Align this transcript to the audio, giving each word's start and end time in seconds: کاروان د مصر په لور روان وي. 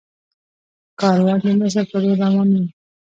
کاروان 0.99 1.39
د 1.43 1.47
مصر 1.59 1.83
په 1.91 1.97
لور 2.03 2.17
روان 2.23 2.49
وي. 2.55 2.65